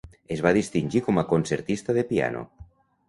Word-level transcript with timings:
Es 0.35 0.39
va 0.45 0.53
distingir 0.57 1.01
com 1.09 1.21
a 1.23 1.25
concertista 1.33 1.99
de 1.99 2.05
piano. 2.15 2.43